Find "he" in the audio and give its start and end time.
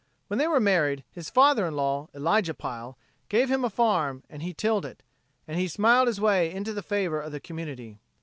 4.41-4.51, 5.59-5.67